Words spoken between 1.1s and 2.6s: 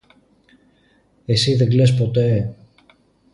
Εσύ δεν κλαις ποτέ;